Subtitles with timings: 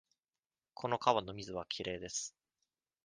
[0.73, 2.35] この川の水はきれいです。